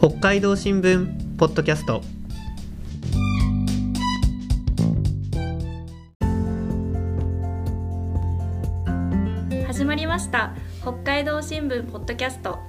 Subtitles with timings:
[0.00, 2.02] 北海道新聞ポッドキャスト。
[9.66, 10.54] 始まりました。
[10.82, 12.60] 北海道新聞ポッドキャスト。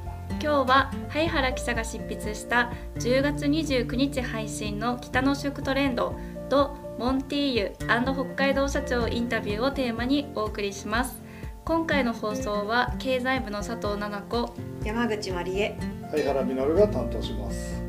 [0.41, 6.15] 今日は灰原記者が執筆した10月29日配信の北の食トレンド。
[6.49, 11.21] とモンティーユ北海道社長インタビューをテーマにお送りします。
[11.63, 14.55] 今回の放送は経済部の佐藤奈々子。
[14.83, 15.77] 山口まりえ
[16.11, 17.81] 灰原実が担当します。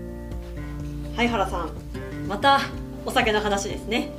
[1.16, 1.70] 灰原さん。
[2.28, 2.60] また
[3.04, 4.10] お酒の話ですね。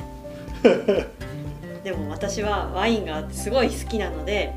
[1.83, 4.53] でも私はワインがすごい好きなので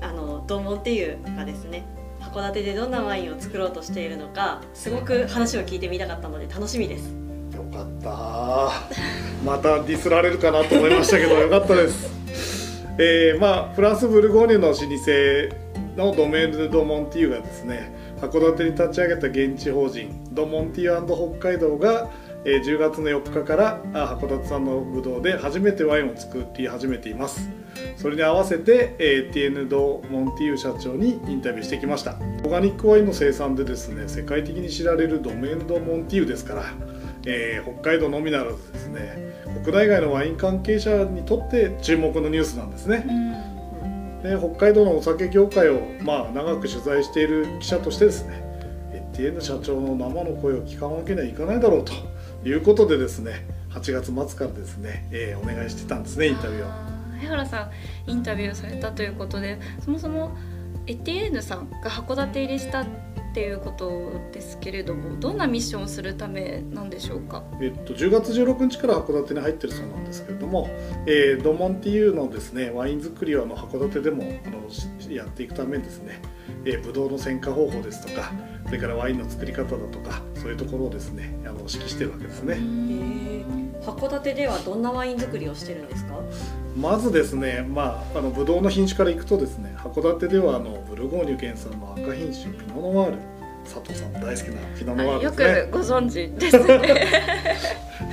[0.00, 1.84] あのドーモンっていうがですね
[2.20, 7.08] 函館でどんなワインを作ろうとしているのかすごく話を聞いてみたかったので楽しみです。
[7.54, 8.70] よかった。
[9.44, 12.10] またディスられるかなと思いましたけどよかったです。
[12.98, 22.10] えー、まあフランスブルゴーニュの老舗のドメール・ド・モンティーユがですね函館に立ち上げた現地法人ド・モンティーユ北海道が
[22.48, 27.50] えー、10月の4日から函館産のブドウで初めてワインを作り始めています。
[27.96, 32.12] それに合わせて、えー、ティエヌ・ド・モンティー社長にインタビューしてきました。
[32.12, 36.64] オーガニックワインの生産でですね世界的に知られるドメーヌ・ド・モンティーですから、
[37.26, 43.04] えー、北海道のみならずですね国内外のワイン関係者にとって注目のニュースなんですね、
[44.26, 48.42] で北海道のお酒業界を、まあ、長く取材している記者としてですね
[49.14, 51.92] ATN 社長の生の声を聞かんわけにはいかないだろうと
[52.46, 56.96] いうことでですね8月末からですね、えー、お願いしてたんですねインタビューを。
[57.22, 57.70] 江原さ
[58.06, 60.36] んインタビューされたということでそもそも
[60.86, 62.84] エティエーヌさんが函館入りした
[63.36, 70.70] っていうことですけれどもどんなミッションをするためなんでしょうか、えっと、10月16日から函館に入ってるそうなんですけれども、
[71.06, 76.22] えー、ドモンティユのですねワイン作りをあの函館でもあのやっていくためにですね、
[76.64, 78.32] えー、ブドウの選果方法ですとか
[78.64, 82.54] それからワインの作り方だとかそういうところをですねあの指揮してるわけですね。
[83.82, 86.14] 函館ではどんなワイン作りをしてるんですか？
[86.76, 93.18] まずですね、まあ、あのブドウの品種からいくとですね函館ではあのブルゴーニュ県産の赤品種ピノノワール
[93.64, 95.58] 佐藤さん大好きなピノノワールですね。
[95.58, 97.04] よくご存知ですね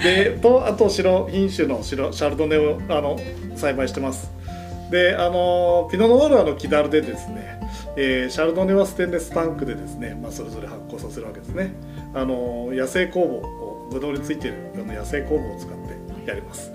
[0.03, 3.19] でとあと白品種の白シャルドネをあの
[3.55, 4.31] 栽培してます。
[4.89, 7.53] であのピノノワールはあのキダルでですね
[7.95, 11.73] えー、シャルドネはステンレスタンクでですね、まあ、それぞれ発酵させるわけですね
[12.15, 15.69] あの野生酵母ブドウについているあの野生酵母を使っ
[16.23, 16.72] てやります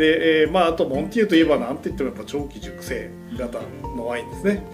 [0.00, 3.60] で、えー、まあ、あとモンティエといえば何て言ってもやっぱ長期熟成型
[3.94, 4.66] のワインですね。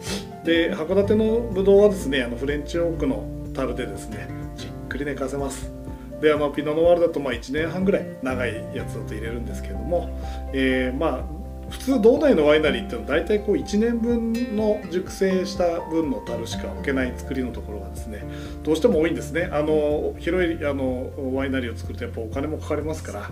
[0.44, 5.72] で函館のブドウはですねあのフレンチオークの樽でですねじっくり寝かせます。
[6.20, 10.16] であのピノノワールだとまあ1年半ぐらい長いやつだと入れるんですけれども、
[10.52, 11.35] えー、まあ
[11.70, 18.24] 普通道内のワイナリーっていうのは大体こう1年分の熟成した分の樽しか置けない作りのところがですね
[18.62, 19.48] どうしても多いんですね。
[19.52, 23.30] あの広いあのワイナリーを作るとやっぱお金もかかりますから。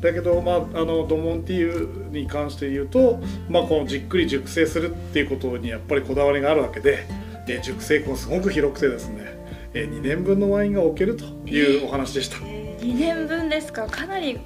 [0.00, 7.06] だけど、まあ、あのドモンティーに関して言うと、まあ、このじっくり熟成するっていうことにやっぱりこだわりがあるわけで、
[7.48, 9.34] え熟成庫すごく広くてですね、
[9.74, 12.36] え2年分のワインが置けるというお話でした。
[12.36, 13.86] 2年分ですか。
[13.86, 14.40] かなり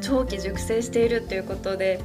[0.00, 2.00] 長期熟成しているということで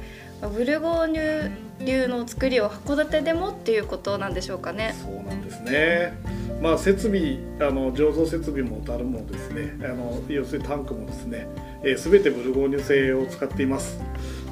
[0.48, 1.50] ブルゴーニュ
[1.84, 4.94] 流の作りを函館でもっていうことなんでしょうかね。
[5.00, 6.12] そうなんですね。
[6.60, 11.48] まあ設備あの醸造設備もたるもですね、あの要するにタンクもですね、
[11.96, 14.00] す、え、べ、てブルゴーニュ製を使っています。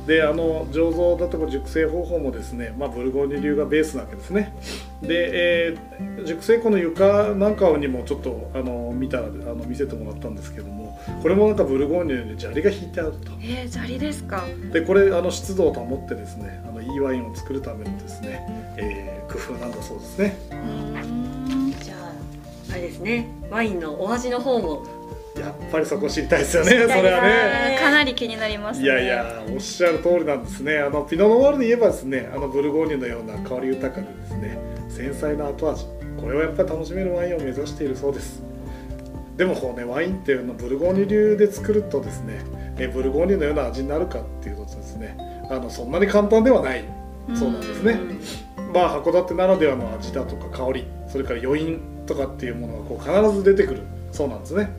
[0.06, 4.56] であの醸造だとか熟成方法もですね、まあ、ブルゴーニュ流がベースなわけですね。
[5.02, 5.30] で、
[5.68, 13.32] えー、熟成庫の床なんかにもちょっとあの見たあの見せてもらったんですけどもこれもなんかブルゴーニュに砂利が引いてあると。
[13.42, 14.44] えー、砂利ですか？
[14.72, 20.36] でこれあの湿度を保ってですねあのいいワインを作るためのですね、えー、工夫なんだそうですね。
[21.82, 24.84] じゃああれですねワインのお味の方も
[25.38, 27.78] やっぱりそこ知りたいですよねそれはね。
[27.80, 30.78] かなり気になります、ね、いやいやおっしゃる通りなんですね。
[30.78, 35.84] あのピノノワールで言えばですねあのブルゴーニュのような香り豊かでですね繊細な後味
[36.20, 38.42] これをやっぱり楽しめるワインを目指しているそうです。
[39.36, 42.44] でもこうねワインっていうのをブルゴーニュ流で作るとですね
[42.78, 45.16] えブルゴーニュのような味になるかっていうとですね
[45.48, 46.84] あのそんなに簡単ではない。
[47.34, 48.00] そうなんですね。
[48.74, 53.82] まあ函館ならではの味だとか香りそれから余韻とかっていうものがこう必ず出てくる。
[54.12, 54.70] そうなんですね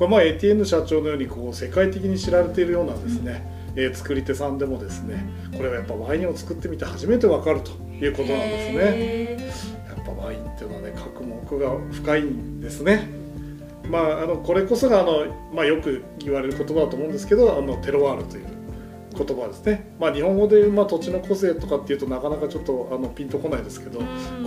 [0.00, 3.44] これまあ ATN 社長のようにこう世界的に知られているようなですね、
[3.76, 9.50] うん、えー、作り手さんでもですねこれはやっぱワインを作ってみて初めてわかるということなんですね。
[9.94, 13.10] やっぱワインっていうのはね各目が深いんですね。
[13.90, 18.46] まああのこれこそがあの、まあ、よく言われる言葉だと思うんですけどあのテロワールという
[19.24, 24.04] 言葉ですね、まあ、日本語で、まあ、土地の個性とかっていうとなかなかちょっとあのピンとこないですけど、こ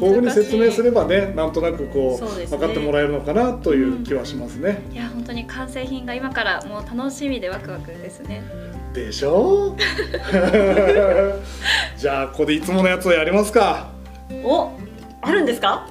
[0.07, 4.81] ういうふうに説明すればねなんとなくこう分かってもらえるのかなという気はしますね。
[4.91, 8.41] いや本当に完成品が今からもう楽しみでワクワクですね。
[8.93, 9.75] でしょ？
[11.97, 13.89] じゃあここでいつものやつをやりますか。
[14.43, 14.71] お
[15.21, 15.87] あるんですか？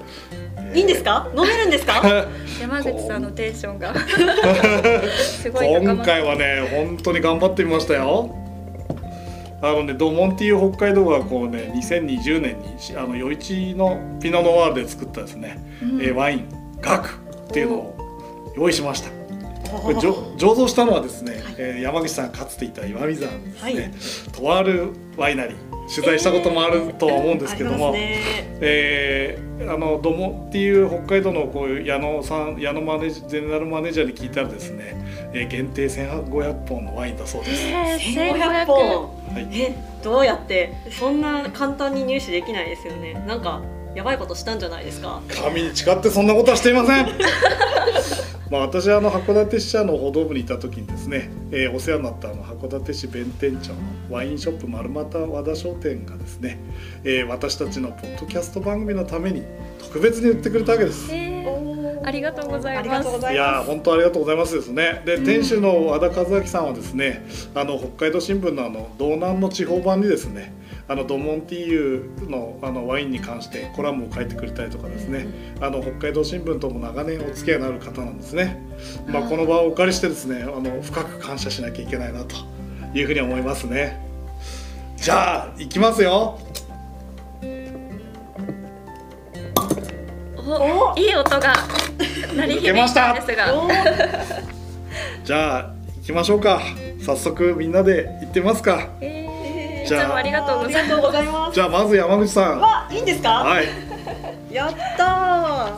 [0.75, 1.29] いいんですか？
[1.37, 2.02] 飲めるんですか？
[2.61, 3.93] 山口さんのテンションが
[5.12, 8.34] すごい今回はね本当に頑張ってみましたよ
[9.62, 16.03] あのねドモンティー北海道がこうね2020年にしあの余市のピノノワールで作ったですね、うん。
[16.03, 16.49] えーワイン
[16.81, 17.11] ガク
[17.44, 19.11] っていうのを用意しました。
[19.73, 23.53] 醸造したのはですね、えー山口さんがかつていた岩見沢ので
[24.00, 28.56] すね、とあるワイナリー取材したこともあるとは思うんですけども、ありますね。
[28.61, 34.96] えーあのドモっていう北海道のこういう矢野さん矢野マネージゼネラルマネージャーに聞いたらですね、
[35.32, 37.62] えー限定1500本のワインだそうです。
[37.69, 38.87] えー1500 1500本。
[39.34, 43.14] はいえどうやってそんな簡単に入手できないですよね。
[43.26, 43.61] なんか
[43.94, 45.23] やばいことしたんじゃないですか。
[45.29, 47.06] 神に誓ってそんなことはしていません
[48.52, 53.76] まあ私はあの函館支社の報道部にいた時にですね、えーお世話になったあの函館市弁天町の
[54.10, 56.58] ワインショップ丸又和田商店がですね、
[57.02, 59.43] えー私たちのポッドキャスト番組のために
[59.78, 61.10] 特別に言ってくれたわけです。
[61.10, 61.72] えー。
[62.04, 63.08] ありがとうございます。
[63.08, 65.02] いまいやー本当ありがとうございますですね。
[65.06, 67.25] で、店主の和田和明さんはですね、
[67.55, 70.52] あの北海道新聞のあの道南の地方版にですね、
[70.88, 75.26] あのドモンティーユのあのワインに関してコラムを書いてくれたりとかですね、
[75.61, 78.61] あの北海道新聞とも長年お付き合いのある方なんですね。
[79.06, 82.37] まあこの場をお借りしてですね、あの深く感謝しなきゃいけないなと
[82.94, 84.00] いうふうに思いますね。
[84.96, 86.38] じゃあ行きますよ。
[90.44, 91.55] おいい音が
[92.37, 93.69] 鳴り響いたんですがお
[95.25, 96.61] じゃあ行きましょうか。
[97.00, 98.88] 早速みんなで行ってみますか。
[99.00, 99.21] えーい
[99.97, 100.81] じゃあありがとうござ
[101.23, 102.61] いますじゃあまず山口さん。
[102.61, 103.31] わいいんですか？
[103.31, 103.67] はい、
[104.55, 105.71] やった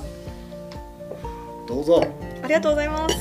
[1.67, 2.01] どうぞ。
[2.41, 3.15] ーありがとうございます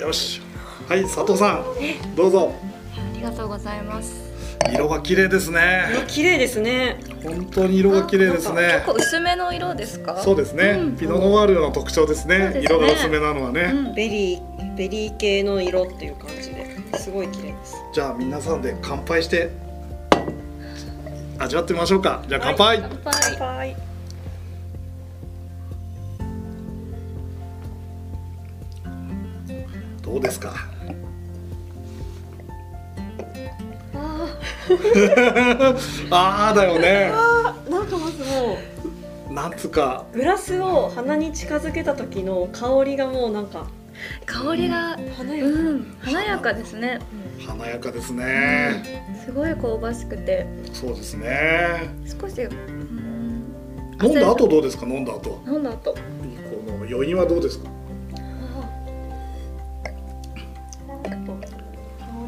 [0.00, 0.40] よし。
[0.88, 2.52] はい、佐藤さん、どうぞ。
[2.96, 4.30] ありがとうございます
[4.72, 5.86] 色が綺麗ですね。
[5.92, 8.86] 色綺麗ですね本当に色が綺麗ですね結。
[8.86, 10.16] 構薄めの色ですか？
[10.22, 10.78] そうですね。
[10.80, 12.38] うんピノノワールの特徴ですね。
[12.38, 13.60] そうですね色が薄めなのはね。
[13.74, 19.50] うんベリーベリー系の色っていう感じですごい綺麗ですじゃあ皆さんで乾杯して
[21.38, 22.22] 味わってみましょうか。
[22.28, 22.80] じゃあ乾杯。
[23.04, 23.76] 乾杯はい
[30.02, 30.54] どうですか？
[36.10, 37.10] ああだよね。
[37.70, 38.58] なんかまずも
[39.32, 43.66] なんつうかうグラスを鼻に近づけた時の香りがもうなんか
[44.26, 46.98] 香りが華やか、うん華やかですね
[47.46, 49.04] 華やかですね。
[49.24, 51.90] すごい香ばしくてそうですね。
[52.20, 53.46] 少しうん
[54.02, 54.86] 飲んだ後どうですか？
[54.86, 55.40] 飲んだ後。
[55.46, 55.98] 飲んだ後こ
[56.66, 57.68] の余韻はどうですか？
[61.02, 61.10] 香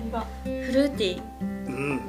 [0.05, 1.23] りがフルーティー
[1.67, 2.00] うん。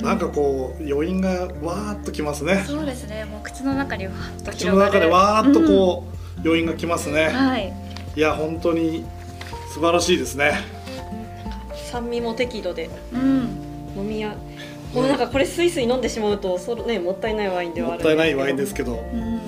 [0.00, 1.30] なんかこう余韻が
[1.62, 2.64] わーっときますね。
[2.66, 3.24] そうですね。
[3.24, 4.92] もう口の中にわーっと口の広がる。
[4.92, 6.04] 中でわーっとこ
[6.36, 7.28] う、余韻がきますね。
[7.30, 7.72] うんはい。
[8.16, 9.04] いや本当に
[9.72, 10.54] 素晴らしいですね。
[11.90, 12.90] 酸味も適度で。
[13.12, 13.48] うん。
[13.96, 14.36] 飲みや。
[14.92, 19.04] もうなんかこれスイスイ飲んでしまうとそれねもったいないワインではあるもったいないワインですすけど。
[19.12, 19.40] うん。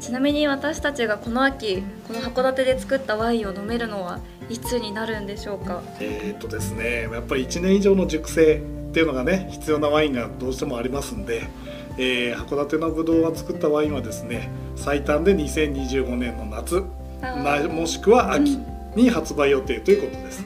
[0.00, 5.82] ちなみに私たちがこの秋この函館で作ったワインを飲めるのはいつになるんでしょうか？
[6.00, 11.42] えーっとですね、やっぱり1年以上の熟成っていうのがね必要なワインがどうしてもありますんで、
[11.98, 16.82] えー函館のブドウが作ったワインはですね最短で2025年の夏
[17.20, 18.58] なもしくは秋
[18.94, 20.44] に発売予定ということです。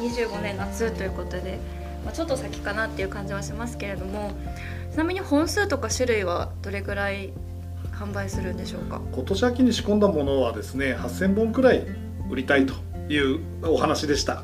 [0.00, 1.58] 25年夏ということで、
[2.04, 4.32] まあ、ちょっと先かなっていう感じはしますけれども
[4.92, 7.32] ちなみに本数とか種類はどれぐらい
[7.92, 9.00] 販売するんでしょうか？
[9.12, 11.86] 今年秋に仕込んだものはですね8000本くらい
[12.30, 12.74] 売りたいと
[13.12, 14.42] いうお話でした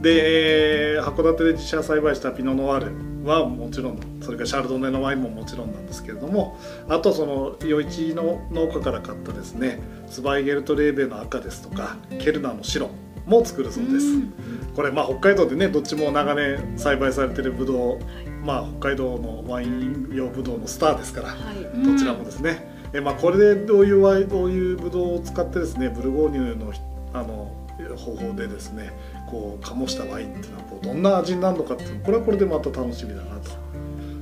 [0.00, 2.84] で、えー函館で自社栽培したピノノワー
[3.22, 12.90] ルはもちろんそれからシャルドネのワインももちろんなんですけれどもあとその余市の農家から買ったですねツバイゲルトレーベの赤ですとかケルナの白
[13.26, 14.32] も作るそうです、ん。
[14.74, 17.98] これまあ北海道でねどっちも長年栽培されてるブドウ、
[18.44, 21.84] まあ北海道のワイン用ブドウのスターですからはい。
[21.84, 26.72] どちらもですね、えまあ、これでどういうワインどういうブドウを使ってですねブルゴーニュの
[27.12, 28.92] あの方法でですね
[29.28, 33.50] こう醸したワインっていうのはこうどんな味になるのかっていうのこれはこれでまた楽しみだなと。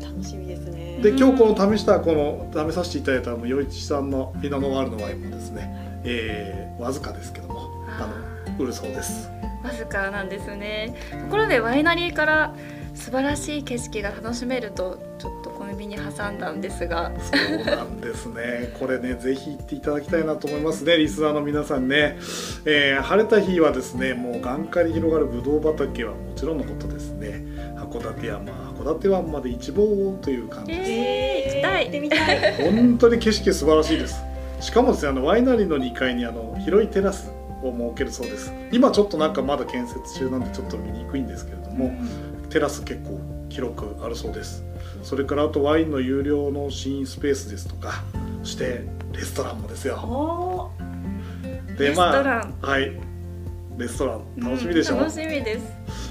[0.05, 1.01] 楽しみですね。
[1.03, 2.13] で今日この試したこ
[2.55, 8.07] の試させていただいた余一さんのピノノワールのワインもですね、えーわずかですけどもあ
[8.49, 9.29] の売るそうです。
[9.65, 10.95] わずかなんですね。
[11.11, 12.55] ところでワイナリーから
[12.99, 17.13] 素晴らしい景色が楽しめるとちょっと小耳に挟んだんですが。
[17.21, 18.75] そうなんですね。
[18.79, 22.19] これねぜひ行っていただきたいなと思いますねリスナーの皆さんね、
[22.65, 27.43] えー晴れた日はですねもう眼下に広がるぶどう畑はもちろんのことですね。
[27.77, 32.55] 函館山函館湾まで一望という感じです、えー行きたい行ってみたい。
[32.73, 34.21] 本当に景色素晴らしいです。
[34.61, 37.31] しかもですねあのワイナリーの2階にあの広いテラス
[37.63, 38.53] を設けるそうです。
[38.73, 41.93] 今ちょっとなんかまだ建設中なんでちょっと見にくいんですけれども、
[42.51, 44.65] テラス結構広くあるそうです。
[45.03, 48.03] それからあとワインの有料の試飲スペースですとか
[48.43, 49.97] そしてレストランもですよ。
[49.97, 50.71] お
[51.79, 52.55] レストラン。
[52.61, 52.93] はい。
[53.77, 54.23] レストラン。
[54.37, 55.67] 楽しみでしょ、うん楽しみです。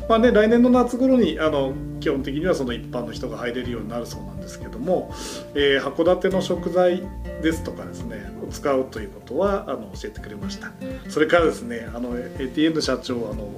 [0.08, 5.14] まあね、来年の夏頃にあの基本的にはその一般の人が入れるようになるそうなんですけども、
[5.54, 7.04] えー函館の食材
[7.42, 10.72] ですとかですねを使うということはあの教えてくれました。
[11.10, 13.50] それからですねあの ATN 社長はあの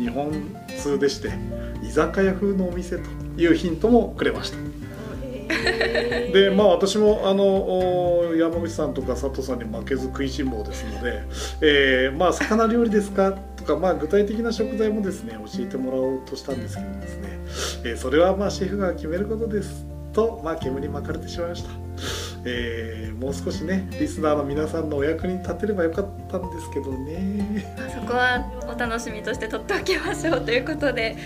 [0.00, 0.32] 日本
[0.78, 1.30] 通でして
[1.82, 3.02] 居酒屋風のお店と
[3.36, 4.56] いうヒントもくれました。
[4.56, 6.32] ー。
[6.32, 11.22] でまあ私もあのお山口さんとか佐藤さんに負けず食いしん坊ですので、
[11.62, 13.32] えーまあ魚料理ですか？
[13.32, 17.28] とか、まあ、具体的な食材もですね教えてもらおうとしたんですけどですね、
[17.84, 21.70] えーそれはまあシェフが決めることですと、まあ、煙に巻かれてしまいました、
[22.44, 27.66] えーもう少しねリスナーの皆さんのお役に立てればよかったんですけどね。
[27.76, 31.16] まあそこはお楽しみとして取っておきましょうということで、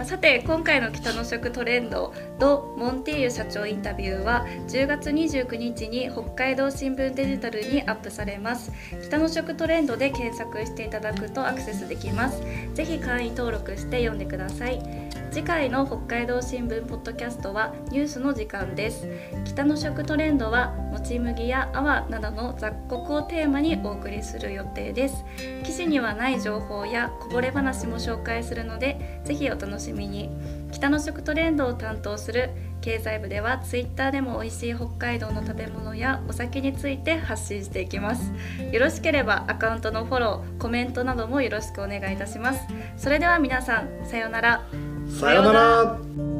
[0.00, 8.72] まあさて今回の北の食トレンドド・モンティーユ社長インタビューは10月29日に北海道新聞デジタルにアップされます。
[9.04, 12.40] 北の食トレンドで検索していただくとアクセスできます。
[12.72, 15.09] ぜひ会員登録して読んでください。
[15.30, 19.06] 次回の北海道新聞ポッドキャストはニュースの時間です。
[19.44, 25.24] 北の食トレンドはもち麦や泡などの雑穀をテーマにお送りする予定です。
[25.62, 30.30] 記事にはない情報やこぼれ話も紹介するのでぜひお楽しみに。
[30.72, 38.32] 北の食トレンドを担当する経済部ではツイッターでも美味しい北海道の食べ物やお酒について発信していきます。
[38.72, 42.66] よろしければアカウントのフォローコメントなどもよろしくお願いいたします。
[42.96, 44.89] それでは皆さんさようなら。
[45.18, 46.39] さようなら。